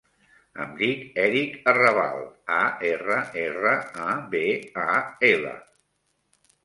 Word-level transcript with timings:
Em 0.63 0.71
dic 0.77 1.01
Eric 1.23 1.67
Arrabal: 1.73 2.25
a, 2.59 2.63
erra, 2.93 3.17
erra, 3.45 3.75
a, 4.07 4.09
be, 4.33 4.43
a, 4.87 4.99
ela. 5.33 5.57